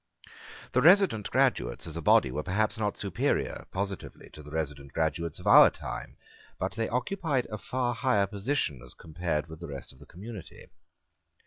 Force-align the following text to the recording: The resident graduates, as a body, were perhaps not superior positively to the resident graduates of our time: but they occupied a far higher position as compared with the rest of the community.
The 0.71 0.81
resident 0.81 1.29
graduates, 1.29 1.85
as 1.85 1.95
a 1.95 2.01
body, 2.01 2.31
were 2.31 2.41
perhaps 2.41 2.75
not 2.75 2.97
superior 2.97 3.67
positively 3.71 4.31
to 4.31 4.41
the 4.41 4.49
resident 4.49 4.93
graduates 4.93 5.37
of 5.37 5.45
our 5.45 5.69
time: 5.69 6.17
but 6.57 6.71
they 6.73 6.89
occupied 6.89 7.45
a 7.51 7.59
far 7.59 7.93
higher 7.93 8.25
position 8.25 8.81
as 8.83 8.95
compared 8.95 9.45
with 9.47 9.59
the 9.59 9.67
rest 9.67 9.93
of 9.93 9.99
the 9.99 10.07
community. 10.07 10.69